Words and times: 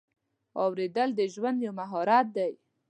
اورېدل 0.61 1.09
د 1.19 1.21
ژوند 1.33 1.57
یو 1.65 1.73
مهارت 1.79 2.27
دی. 2.35 2.51